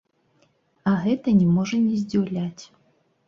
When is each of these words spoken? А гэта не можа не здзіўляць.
А 0.91 0.93
гэта 1.03 1.27
не 1.41 1.47
можа 1.57 1.77
не 1.83 1.95
здзіўляць. 2.05 2.63